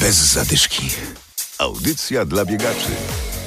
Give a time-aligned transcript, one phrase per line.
[0.00, 0.82] Bez zadyszki.
[1.58, 2.90] Audycja dla biegaczy.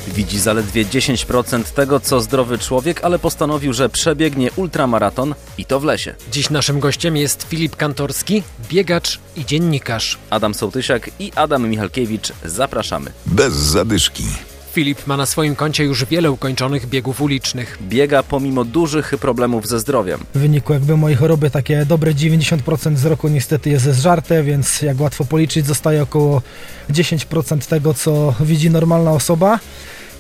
[0.08, 5.84] Widzi zaledwie 10% tego, co zdrowy człowiek, ale postanowił, że przebiegnie ultramaraton i to w
[5.84, 6.16] lesie.
[6.32, 10.18] Dziś naszym gościem jest Filip Kantorski, biegacz i dziennikarz.
[10.30, 12.32] Adam Sołtysiak i Adam Michalkiewicz.
[12.46, 13.12] Zapraszamy.
[13.26, 14.24] Bez zadyszki.
[14.72, 17.78] Filip ma na swoim koncie już wiele ukończonych biegów ulicznych.
[17.82, 20.20] Biega pomimo dużych problemów ze zdrowiem.
[20.36, 25.26] W wyniku jakby mojej choroby takie dobre 90% wzroku niestety jest zżarte, więc jak łatwo
[25.26, 26.42] policzyć zostaje około
[26.90, 29.60] 10% tego, co widzi normalna osoba.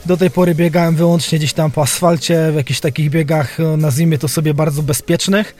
[0.05, 4.17] Do tej pory biegałem wyłącznie gdzieś tam po asfalcie, w jakichś takich biegach, no, nazwijmy
[4.17, 5.55] to sobie bardzo bezpiecznych.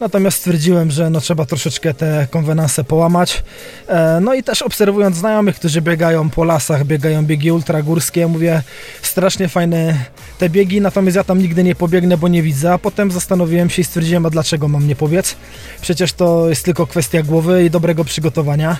[0.00, 3.42] Natomiast stwierdziłem, że no trzeba troszeczkę te konwenanse połamać.
[3.88, 8.62] E, no i też obserwując znajomych, którzy biegają po lasach, biegają biegi ultragórskie, mówię,
[9.02, 10.04] strasznie fajne
[10.38, 12.72] te biegi, natomiast ja tam nigdy nie pobiegnę, bo nie widzę.
[12.72, 15.36] A potem zastanowiłem się i stwierdziłem, a dlaczego mam nie pobiec?
[15.80, 18.76] Przecież to jest tylko kwestia głowy i dobrego przygotowania.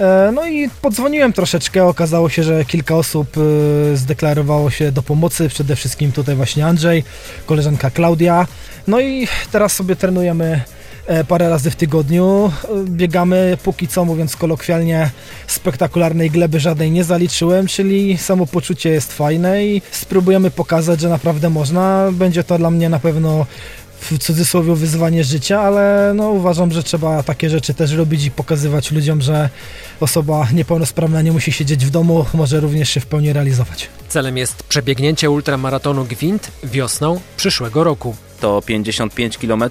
[0.00, 5.48] E, no i podzwoniłem troszeczkę, okazało się, że kilka osób e, zdeklarowało się do pomocy,
[5.48, 7.04] przede wszystkim tutaj właśnie Andrzej,
[7.46, 8.46] koleżanka Klaudia.
[8.86, 10.60] No i teraz sobie trenujemy
[11.28, 12.52] parę razy w tygodniu.
[12.64, 15.10] E, Biegamy póki co, mówiąc kolokwialnie,
[15.46, 22.08] spektakularnej gleby żadnej nie zaliczyłem, czyli samopoczucie jest fajne i spróbujemy pokazać, że naprawdę można.
[22.12, 23.46] Będzie to dla mnie na pewno
[24.00, 28.92] w cudzysłowie wyzwanie życia, ale no uważam, że trzeba takie rzeczy też robić i pokazywać
[28.92, 29.50] ludziom, że
[30.00, 33.88] osoba niepełnosprawna nie musi siedzieć w domu, może również się w pełni realizować.
[34.08, 38.16] Celem jest przebiegnięcie ultramaratonu Gwint wiosną przyszłego roku.
[38.40, 39.64] To 55 km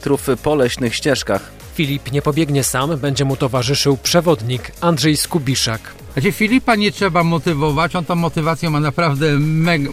[0.43, 1.51] po leśnych ścieżkach.
[1.77, 5.81] Filip nie pobiegnie sam, będzie mu towarzyszył przewodnik Andrzej Skubiszak.
[6.13, 9.39] Znaczy Filipa nie trzeba motywować, on tą motywację ma naprawdę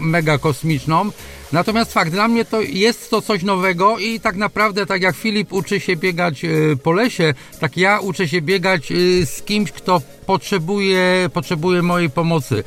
[0.01, 1.11] mega, kosmiczną.
[1.51, 5.53] Natomiast fakt, dla mnie to jest to coś nowego i tak naprawdę tak jak Filip
[5.53, 6.49] uczy się biegać e,
[6.83, 12.63] po lesie, tak ja uczę się biegać e, z kimś, kto potrzebuje, potrzebuje mojej pomocy.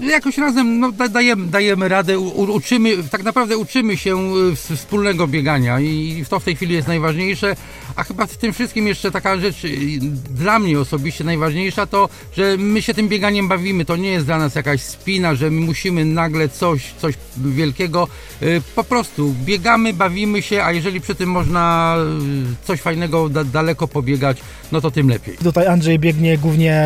[0.00, 4.16] Jakoś razem no, da- dajemy, dajemy radę, u, uczymy, tak naprawdę uczymy się
[4.54, 7.56] w- wspólnego biegania i to w tej chwili jest najważniejsze.
[7.96, 9.68] A chyba w tym wszystkim jeszcze taka rzecz e,
[10.30, 13.84] dla mnie osobiście najważniejsza to, że my się tym bieganiem bawimy.
[13.84, 18.08] To nie jest dla nas jakaś spina, że my musimy nagle coś, coś wielkiego.
[18.42, 21.96] E, Po prostu biegamy, bawimy się, a jeżeli przy tym można
[22.64, 24.38] coś fajnego da, daleko pobiegać,
[24.72, 25.36] no to tym lepiej.
[25.36, 26.82] Tutaj Andrzej biegnie głównie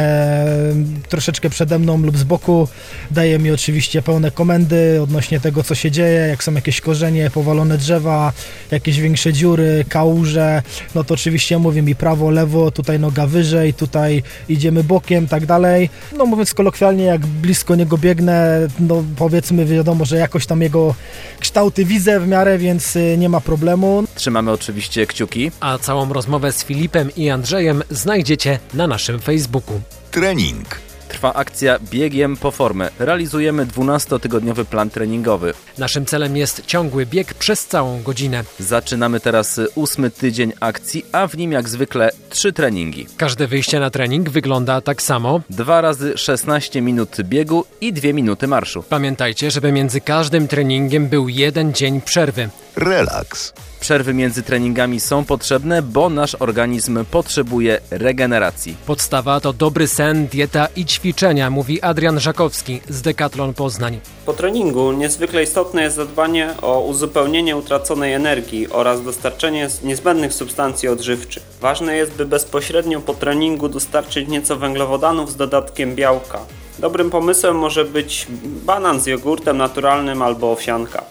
[1.10, 2.68] troszeczkę przede mną lub z boku.
[3.10, 7.78] Daje mi oczywiście pełne komendy odnośnie tego, co się dzieje, jak są jakieś korzenie, powalone
[7.78, 8.32] drzewa,
[8.70, 10.62] jakieś większe dziury, kałuże.
[10.94, 15.90] No to oczywiście mówi mi prawo, lewo, tutaj noga wyżej, tutaj idziemy bokiem, tak dalej.
[16.16, 20.94] No mówiąc kolokwialnie, jak blisko niego biegnę, no powiedzmy wiadomo, że jakoś tam jego
[21.40, 24.04] kształty widzę w miarę, więc y, nie ma problemu.
[24.14, 25.50] Trzymamy oczywiście kciuki.
[25.60, 29.80] A całą rozmowę z Filipem i Andrzejem znajdziecie na naszym Facebooku.
[30.10, 30.89] Trening.
[31.20, 32.90] Trwa akcja Biegiem po formę.
[32.98, 35.54] Realizujemy 12-tygodniowy plan treningowy.
[35.78, 38.44] Naszym celem jest ciągły bieg przez całą godzinę.
[38.58, 43.06] Zaczynamy teraz ósmy tydzień akcji, a w nim jak zwykle trzy treningi.
[43.16, 45.40] Każde wyjście na trening wygląda tak samo.
[45.50, 48.82] Dwa razy 16 minut biegu i dwie minuty marszu.
[48.88, 52.48] Pamiętajcie, żeby między każdym treningiem był jeden dzień przerwy.
[52.76, 53.52] Relaks.
[53.80, 58.76] Przerwy między treningami są potrzebne, bo nasz organizm potrzebuje regeneracji.
[58.86, 64.00] Podstawa to dobry sen, dieta i ćwiczenia, mówi Adrian Żakowski z Decathlon Poznań.
[64.26, 71.42] Po treningu niezwykle istotne jest zadbanie o uzupełnienie utraconej energii oraz dostarczenie niezbędnych substancji odżywczych.
[71.60, 76.38] Ważne jest, by bezpośrednio po treningu dostarczyć nieco węglowodanów z dodatkiem białka.
[76.78, 81.04] Dobrym pomysłem może być banan z jogurtem naturalnym albo owsianka.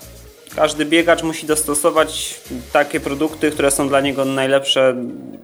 [0.59, 2.40] Każdy biegacz musi dostosować
[2.74, 4.96] takie produkty, które są dla niego najlepsze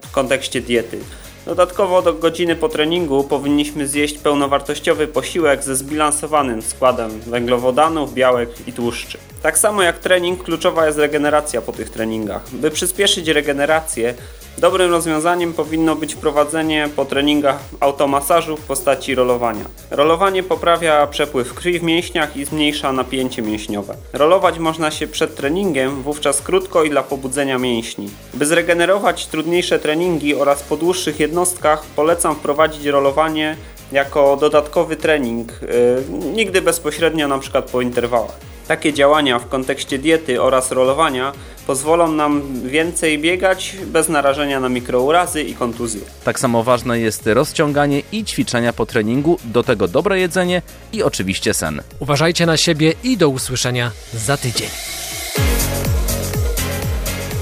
[0.02, 0.98] w kontekście diety.
[1.46, 8.72] Dodatkowo do godziny po treningu powinniśmy zjeść pełnowartościowy posiłek ze zbilansowanym składem węglowodanów, białek i
[8.72, 9.18] tłuszczy.
[9.46, 12.42] Tak samo jak trening, kluczowa jest regeneracja po tych treningach.
[12.52, 14.14] By przyspieszyć regenerację,
[14.58, 19.64] dobrym rozwiązaniem powinno być wprowadzenie po treningach automasażu w postaci rolowania.
[19.90, 23.94] Rolowanie poprawia przepływ krwi w mięśniach i zmniejsza napięcie mięśniowe.
[24.12, 28.10] Rolować można się przed treningiem, wówczas krótko i dla pobudzenia mięśni.
[28.34, 33.56] By zregenerować trudniejsze treningi oraz po dłuższych jednostkach polecam wprowadzić rolowanie
[33.92, 36.04] jako dodatkowy trening, yy,
[36.34, 38.55] nigdy bezpośrednio na przykład po interwałach.
[38.68, 41.32] Takie działania w kontekście diety oraz rolowania
[41.66, 46.00] pozwolą nam więcej biegać bez narażenia na mikrourazy i kontuzje.
[46.24, 51.54] Tak samo ważne jest rozciąganie i ćwiczenia po treningu, do tego dobre jedzenie i oczywiście
[51.54, 51.82] sen.
[52.00, 54.68] Uważajcie na siebie i do usłyszenia za tydzień.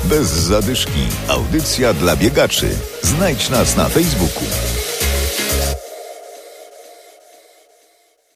[0.05, 1.01] Bez zadyszki.
[1.29, 2.69] Audycja dla biegaczy.
[3.03, 4.45] Znajdź nas na Facebooku.